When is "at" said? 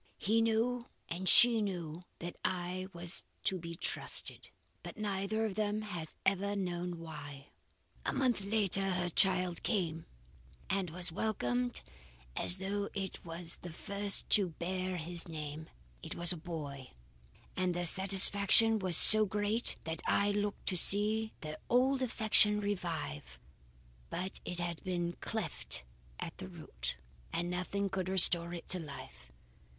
26.19-26.39